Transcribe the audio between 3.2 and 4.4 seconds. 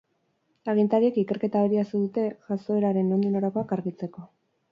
norakoak argitzeko.